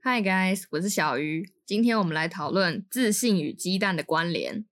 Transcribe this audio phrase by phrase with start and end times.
[0.00, 1.50] Hi guys，我是小鱼。
[1.66, 4.64] 今天我们来讨论自信与鸡蛋的关联。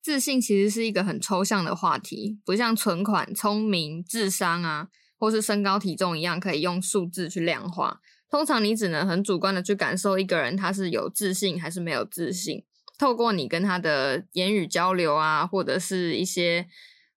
[0.00, 4.88] 自信其实是一个很抽象的话题，不像存款、聪明、智商啊，
[5.18, 8.00] 或是身高体重一样可以用数字去量化。
[8.30, 12.64] 通常你只能很主观的去感受一个人他是有自信还是没有自信，
[12.96, 16.68] 透过你跟他的言语交流啊，或者是一些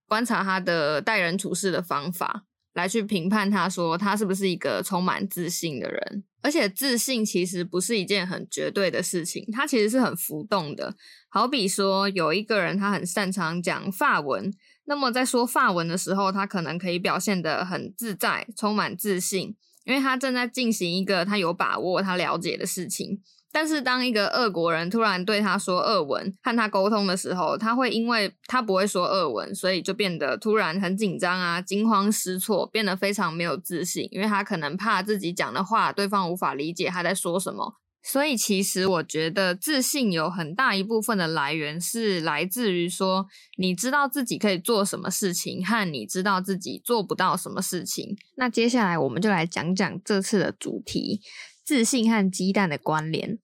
[0.08, 2.44] 观察他的待人处事的方法，
[2.74, 6.24] 来去评判他说他是不是一个充满自信的人。
[6.42, 10.96] 而且自信其实不是一件很绝对的事情，它其实是很浮动的。
[11.28, 14.54] 好比说有一个人他很擅长讲法文，
[14.84, 19.56] 那么在说法文的时候，他可能可以表现得很自在，充满自信。
[19.86, 23.22] 因为他正在进行一个他有把握、他了解的事情，
[23.52, 37.76] 但是当一个俄国人突然对他说俄文和他沟通的时候，他会因为他不会说俄文，所以就变得突然很紧张啊，惊慌失措，变得非常没有自信，因为他可能怕自己讲的话对方无法理解他在说什么。
[38.08, 43.26] 所以，其实我觉得自信有很大一部分的来源是来自于说，
[43.58, 48.16] 你知道自己可以做什么事情，和你知道自己做不到什么事情。
[48.36, 51.20] 那接下来我们就来讲讲这次的主题：
[51.64, 53.40] 自信和鸡蛋的关联。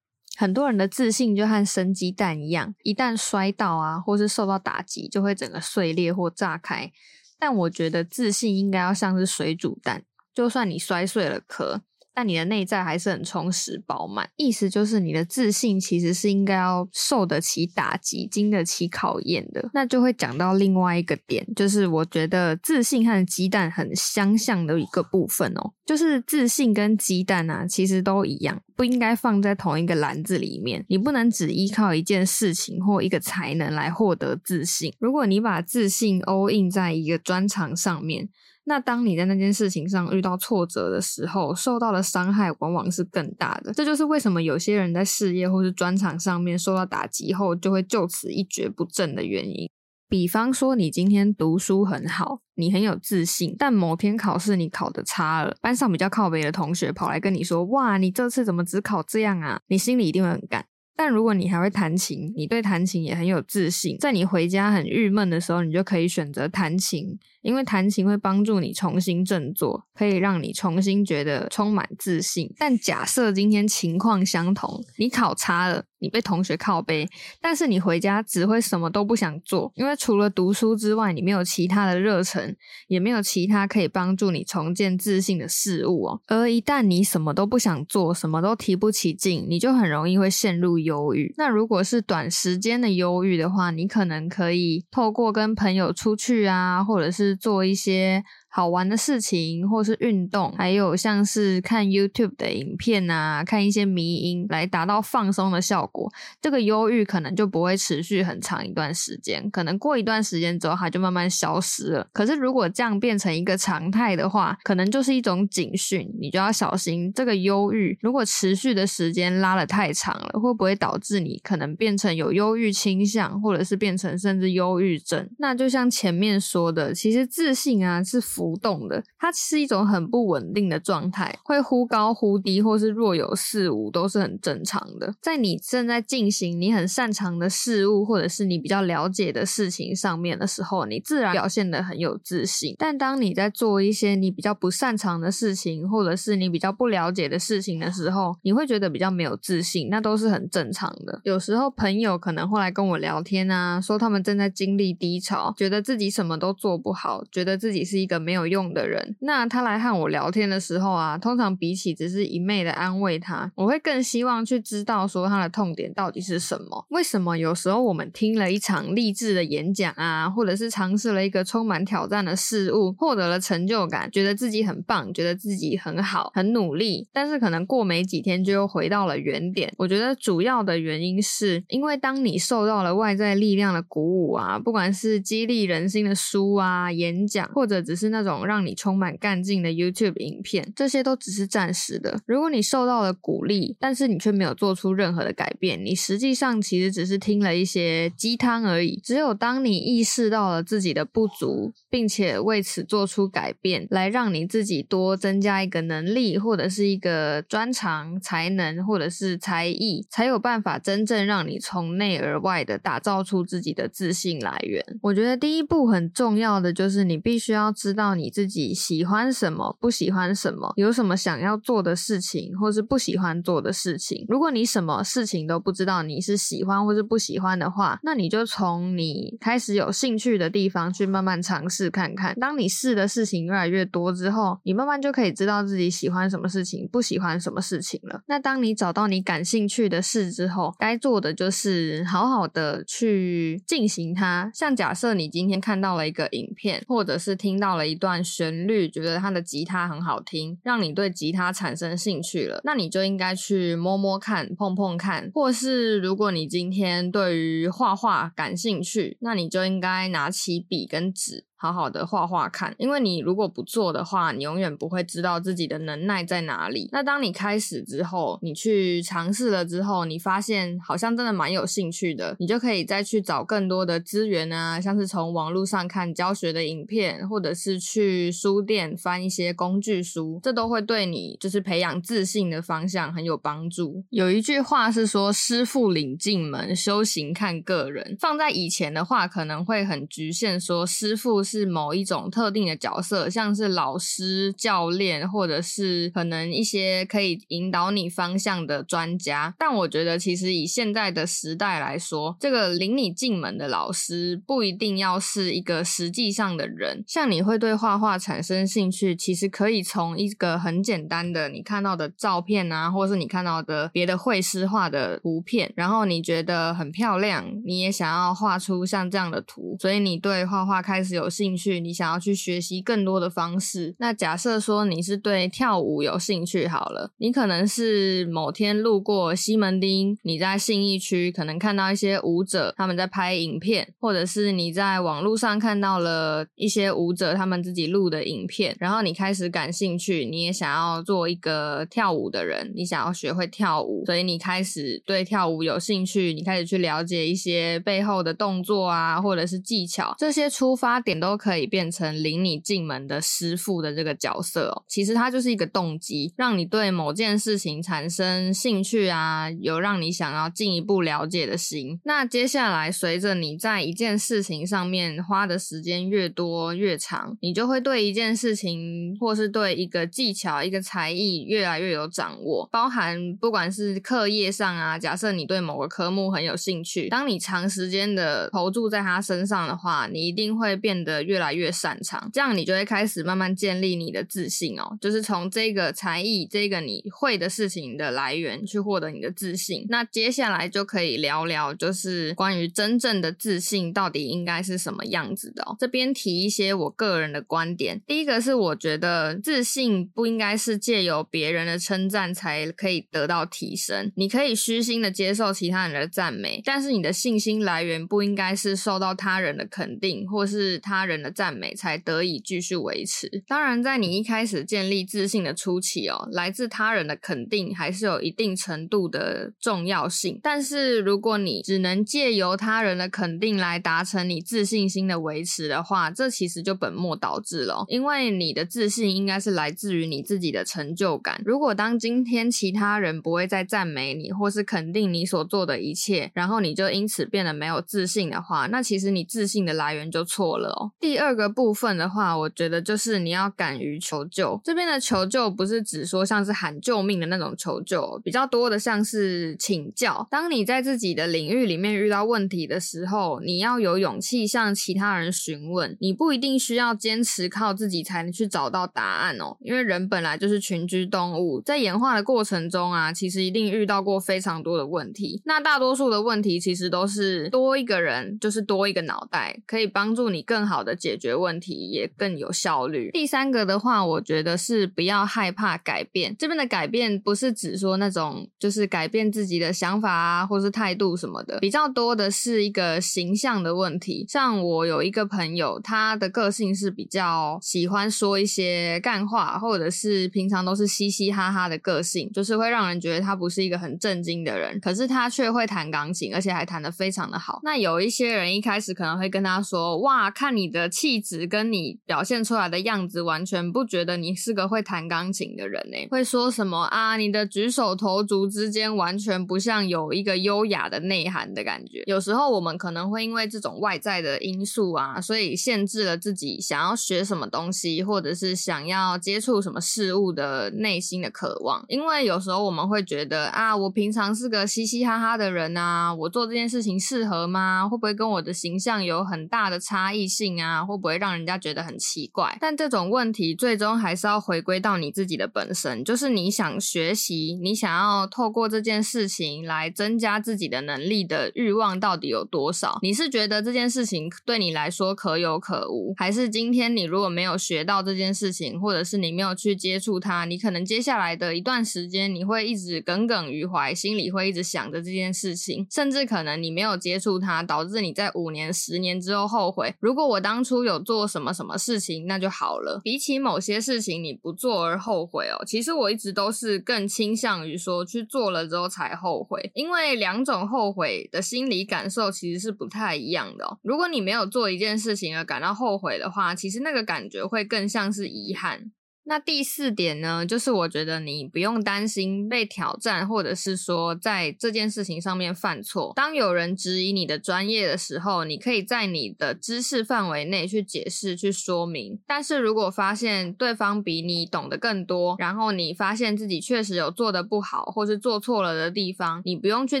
[0.36, 6.92] 很多人的自信就和生鸡蛋一样，一旦摔到啊，或是受到打击，就会整个碎裂或炸开。
[7.38, 11.82] 但我觉得自信应该要像是水煮蛋，就算你摔碎了壳。
[12.16, 19.68] 但你的内在还是很充实饱满，意思就是你的自信其实是应该要受得起打击、经得起考验的。
[19.74, 30.82] 那就会讲到另外一个点，就是我觉得自信和鸡蛋很相像的一个部分哦，就是自信跟鸡蛋啊，其实都一样，不应该放在同一个篮子里面。
[30.88, 34.90] 你不能只依靠一件事情或一个才能来获得自信。
[34.98, 38.30] 如果你把自信 all in 在一个专长上面。
[38.68, 43.72] 那当你在那件事情上遇到挫折的时候，受到的伤害往往是更大的。
[43.72, 49.70] 这就是为什么有些人在事业或是专长上面受到打击后，就会就此一蹶不振的原因。
[50.08, 60.64] 比方说，你今天读书很好，你很有自信，但某天考试你考的差了，班上比较靠北的同学跑来跟你说：“哇，你这次怎么只考这样啊？”你心里一定会很干。
[60.96, 72.50] 但如果你还会弹琴，你对弹琴也很有自信，在你回家很郁闷的时候，你就可以选择弹琴，因为弹琴会帮助你重新振作，可以让你重新觉得充满自信。
[72.58, 75.84] 但假设今天情况相同，你考差了。
[75.98, 77.08] 你被同学靠背，
[77.40, 82.54] 但是你回家只会什么都不想做，因为除了读书之外，你没有其他的热忱，
[82.88, 86.20] 也没有其他可以帮助你重建自信的事物哦。
[86.26, 91.34] 而一旦你什么都不想做，什么都提不起劲，你就很容易会陷入忧郁。
[91.36, 98.22] 那如果是短时间的忧郁的话，你可能可以透过跟朋友出去啊，或者是做一些。
[98.56, 106.10] 好玩的事情，或是运动，还有像是看 YouTube 的影片啊，看一些迷音来达到放松的效果。
[106.40, 112.08] 这个忧郁可能就不会持续很长一段时间，可能过一段时间之后，它就慢慢消失了。
[112.14, 117.98] 可是如果这样变成一个常态的话，可能就是一种警讯，你就要小心这个忧郁。
[118.00, 125.28] 如果持续的时间拉的太长了，会不会导致你可能变成有忧郁倾向，或者是变成甚至忧郁症？
[125.38, 128.45] 那就像前面说的，其实自信啊是福。
[128.46, 135.12] 浮动的，它是一种很不稳定的状态，会忽高忽低，或是若有似无，都是很正常的。
[135.20, 142.76] 在你正在进行你很擅长的事物，或者是你比较了解的事情上面的时候，你自然表现得很有自信。
[142.78, 151.20] 但当你在做一些你比较不擅长的事情，或者是你比较不了解的事情的时候，你会觉得比较没有自信，那都是很正常的。
[151.24, 158.35] 有时候朋友可能会来跟我聊天啊，说他们正在经历低潮，觉得自己什么都做不好，觉得自己是一个没有。
[158.36, 166.86] 有用的人，那他来和我聊天的时候啊，通常比起只是一昧的安慰他，我会更希望去知道说他的痛点到底是什么。
[166.90, 179.72] 为什么有时候我们听了一场励志的演讲啊，或者是尝试了一个充满挑战的事物，获得了成就感，觉得自己很棒，觉得自己很好，很努力，但是可能过没几天就又回到了原点。
[179.78, 188.15] 我觉得主要的原因是因为当你受到了外在力量的鼓舞啊，不管是激励人心的书啊、演讲，或者只是那。
[188.16, 192.18] 那种让你充满干劲的 YouTube 影片，这些都只是暂时的。
[192.24, 198.98] 如果你受到了鼓励，但是你却没有做出任何的改变，你实际上其实只是听了一些鸡汤而已。
[199.04, 214.82] 只有当你意识到了自己的不足，并且为此做出改变，来让你自己多增加一个能力，或者是一个专长、才能，或者是才艺，才有办法真正让你从内而外的打造出自己的自信来源。
[215.02, 224.24] 我觉得第一步很重要的就是你必须要知道到你自己喜欢什么，不喜欢什么，有什么想要做的事情，或是不喜欢做的事情。
[224.28, 232.32] 如果你什么事情都不知道你是喜欢或是不喜欢的话，那你就从你开始有兴趣的地方去慢慢尝试看看。
[232.38, 238.22] 当你试的事情越来越多之后，你慢慢就可以知道自己喜欢什么事情，不喜欢什么事情了。
[238.28, 244.48] 那当你找到你感兴趣的事之后，该做的就是好好的去进行它。
[244.54, 255.30] 像假设你今天看到了一个影片，或者是听到了一一段旋律，觉得他的吉他很好听，让你对吉他产生兴趣了，那你就应该去摸摸看、碰碰看。
[255.32, 261.46] 或是如果你今天对于画画感兴趣，那你就应该拿起笔跟纸。
[261.58, 266.88] 好好的画画看，因为你如果不做的话，你永远不会知道自己的能耐在哪里。
[266.92, 284.04] 那当你开始之后，你去尝试了之后，你发现好像真的蛮有兴趣的，你就可以再去找更多的资源啊，像是从网络上看教学的影片，或者是去书店翻一些工具书，这都会对你就是培养自信的方向很有帮助。
[284.10, 291.45] 有一句话是说：“师傅领进门，修行看个人。”放在以前的话，可能会很局限，说师傅。
[291.46, 299.54] 是某一种特定的角色，像是老师、教练，或者是可能一些可以引导你方向的专家。
[299.56, 307.04] 但我觉得，其实以现在的时代来说，这个领你进门的老师不一定要是一个实际上的人。
[307.06, 321.30] 像你会对画画产生兴趣，其实可以从一个很简单的你看到的照片啊，或是你看到的别的绘师画的图片，然后你觉得很漂亮，你也想要画出像这样的图，所以你对画画开始有。
[321.36, 323.94] 兴趣，你想要去学习更多的方式。
[323.98, 351.25] 那假设说你是对跳舞有兴趣，好了，你可能是某天路过西门町，你在信义区可能看到一些舞者他们在拍影片，或者是你在网络上看到了一些舞者他们自己录的影片，然后你开始感兴趣，你也想要做一个跳舞的人，你想要学会跳舞，所以你开始对跳舞有兴趣，你开始去了解一些背后的动作啊，或者是技巧，这些出发点都。
[351.26, 354.84] 都可以变成领你进门的师傅的这个角色哦。
[354.86, 361.98] 其实它就是一个动机，让你对某件事情产生兴趣啊，有让你想要进一步了解的心。
[362.04, 372.68] 那接下来，随着你在一件事情上面花的时间越多越长，你就会对一件事情或是对一个技巧、一个才艺越来越有掌握。
[372.70, 384.98] 包含不管是课业上啊，假设你对某个科目很有兴趣，当你长时间的投注在他身上的话，你一定会变得越来越擅长，这样你就会开始慢慢建立你的自信哦。
[385.00, 389.86] 就是从这个才艺、这个你会的事情的来源去获得你的自信。
[389.88, 395.64] 那接下来就可以聊聊，就是关于真正的自信到底应该是什么样子的。
[395.78, 398.02] 这边提一些我个人的观点。
[398.06, 404.10] 第一个是，我觉得自信不应该是借由别人的称赞才可以得到提升。
[404.16, 411.05] 你可以虚心的接受其他人的赞美，但是你的信心来源不应该是受到他人的肯定，或是他。
[411.06, 413.44] 人的赞美才得以继续维持。
[413.46, 420.38] 当然，在你一开始建立自信的初期哦，来自他人的肯定还是有一定程度的重要性。
[420.42, 427.84] 但是，如果你只能借由他人的肯定来达成你自信心的维持的话，这其实就本末倒置了。
[427.88, 431.40] 因为你的自信应该是来自于你自己的成就感。
[431.44, 440.90] 如果当今天其他人不会再赞美你，或是肯定你所做的一切，然后你就因此变得没有自信的话，那其实你自信的来源就错了哦。
[440.98, 444.58] 第二个部分的话，我觉得就是你要敢于求救。
[444.64, 450.26] 这边的求救不是指说像是喊救命的那种求救，比较多的像是请教。
[450.30, 455.96] 当你在自己的领域里面遇到问题的时候，你要有勇气向其他人询问。
[456.00, 465.42] 你不一定需要坚持靠自己才能去找到答案哦，因为人本来就是群居动物，在演化的过程中啊，其实一定遇到过非常多的问题。
[465.44, 470.85] 那大多数的问题其实都是多一个人就是多一个脑袋，可以帮助你更好。
[470.86, 473.10] 的解决问题，也更有效率。
[473.12, 476.34] 第三个的话，我觉得是不要害怕改变。
[476.38, 484.24] 这边的改变不是指说那种就是改变自己的想法啊，或是态度什么的，比较多的是一个形象的问题。
[484.28, 494.78] 像我有一个朋友，他的个性是比较喜欢说一些干话，或者是平常都是嘻嘻哈哈的个性，就是会让人觉得他不是一个很正经的人。
[494.80, 497.60] 可是他却会弹钢琴，而且还弹得非常的好。
[497.64, 507.16] 那有一些人一开始可能会跟他说：“哇，看你的气质跟你表现出来的样子，完全不觉得你是个会弹钢琴的人呢。”会说什么啊？
[507.16, 512.02] 你的举手投足之间完全不像有一个优雅的内涵的感觉。
[512.06, 521.84] 有时候我们可能会因为这种外在的因素啊，所以限制了自己想要学什么东西，或者是想要接触什么事物的内心的渴望。
[521.88, 527.88] 因为有时候我们会觉得啊，我平常是个嘻嘻哈哈的人啊，我做这件事情适合吗？
[527.88, 530.65] 会不会跟我的形象有很大的差异性啊？
[530.66, 532.56] 啊会不会让人家觉得很奇怪？
[532.60, 542.98] 但这种问题最终还是要回归到你自己的本身，就是你想学习，你想要透过这件事情来增加自己的能力的欲望到底有多少？
[543.02, 559.94] 你是觉得这件事情对你来说可有可无，还是今天你如果没有学到这件事情，或者是你没有去接触它，你可能接下来的一段时间你会一直耿耿于怀，心里会一直想着这件事情，甚至可能你没有接触它，导致你在五年、十年之后后悔。
[560.00, 562.98] 如果我当当初有做什么什么事情，那就好了。
[563.04, 573.78] 比起某些事情你不做而后悔哦，其实我一直都是更倾向于说去做了之后才后悔，因为两种后悔的心理感受其实是不太一样的。
[573.82, 578.90] 如果你没有做一件事情而感到后悔的话，其实那个感觉会更像是遗憾。
[579.28, 586.12] 那第四点呢，就是我觉得你不用担心被挑战，或者是说在这件事情上面犯错。
[586.14, 592.20] 当有人质疑你的专业的时候，你可以在你的知识范围内去解释、去说明。
[592.24, 600.00] 但是如果发现对方比你懂得更多，然后你发现自己确实有做的不好，或是做错了的地方，你不用去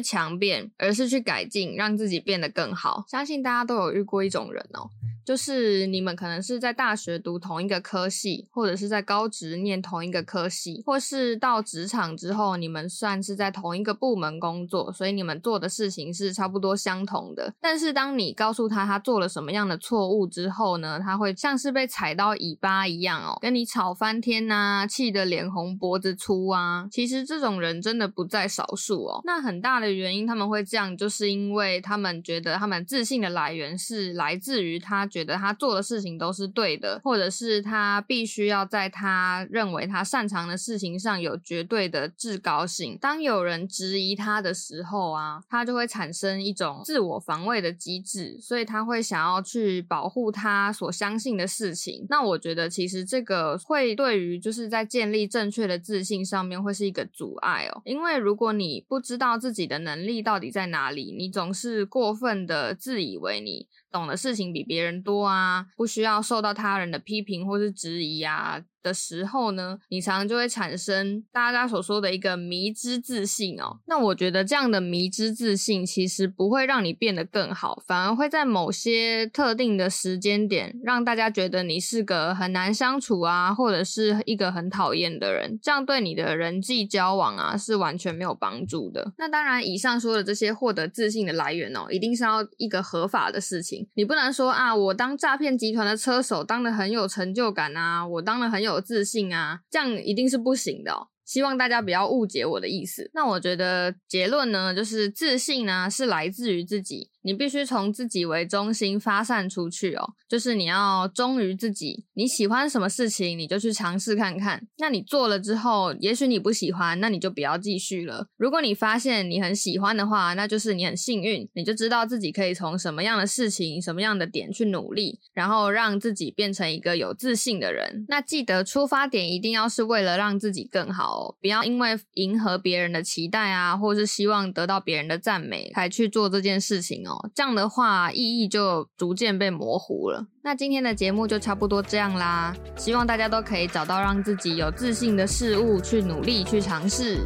[0.00, 3.04] 强辩，而是去改进，让自己变得更好。
[3.08, 4.88] 相信大家都有遇过一种人哦。
[5.26, 17.52] 就是你们可能是在大学读同一个科系，或者是在高职念同一个科系，或是到职场之后，你们算是在同一个部门工作，所以你们做的事情是差不多相同的。
[17.60, 26.86] 但是当你告诉他他做了什么样的错误之后呢，他会像是被踩到尾巴一样哦，跟你吵翻天呐，气得脸红脖子粗啊。
[26.92, 29.20] 其实这种人真的不在少数哦。
[29.24, 35.04] 那很大的原因他们会这样，就是因为他们觉得他们自信的来源是来自于他。
[35.16, 42.98] 觉得他做的事情都是对的，或者是他必须要在他认为他擅长的事情上有绝对的至高性。
[43.00, 52.04] 当有人质疑他的时候啊，他就会产生一种自我防卫的机制，所以他会想要去保护他所相信的事情。
[52.10, 63.66] 那我觉得其实这个会对于就是在建立正确的自信上面会是一个阻碍哦，因为如果你不知道自己的能力到底在哪里，你总是过分的自以为你。
[63.92, 68.60] 懂的事情比别人多啊，不需要受到他人的批评或是质疑啊。
[68.86, 73.80] 的时候呢，你常常就会产生大家所说的一个迷之自信哦。
[73.86, 85.58] 那我觉得这样的迷之自信其实不会让你变得更好，反而会在某些特定的时间点让大家觉得你是个很难相处啊，或者是一个很讨厌的人。
[85.60, 89.12] 这样对你的人际交往啊是完全没有帮助的。
[89.18, 93.88] 那当然，以上说的这些获得自信的来源哦，一定是要一个合法的事情。
[93.94, 98.75] 你不能说啊，我当诈骗集团的车手当的很有成就感啊，我当的很有。
[98.80, 101.08] 自信啊，这样一定是不行的。
[101.24, 103.10] 希望大家不要误解我的意思。
[103.12, 107.10] 那我觉得结论呢，就是自信呢是来自于自己。
[107.26, 112.04] 你必须从自己为中心发散出去哦，就是你要忠于自己。
[112.14, 114.68] 你喜欢什么事情，你就去尝试看看。
[114.78, 118.28] 那你做了之后，也许你不喜欢，那你就不要继续了。
[118.36, 128.04] 如果你发现你很喜欢的话，那就是你很幸运，你就知道自己可以从什么样的事情、什么样的点去努力，然后让自己变成一个有自信的人。
[128.06, 137.15] 那记得出发点一定要是为了让自己更好哦，不要因为迎合别人的期待啊，或是希望得到别人的赞美才去做这件事情哦。
[137.34, 140.26] 这样的话，意义就逐渐被模糊了。
[140.42, 147.18] 那今天的节目就差不多这样啦，希望大家都可以找到让自己有自信的事物去努力去尝试。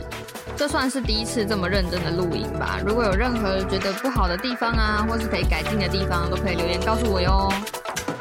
[0.56, 2.78] 这算是第一次这么认真的录影吧。
[2.84, 7.48] 如果有任何觉得不好的地方啊，或是可以改进的地方，都可以留言告诉我哟。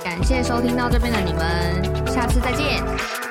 [0.04, 3.29] 感谢收听到这边的你们，下次再见。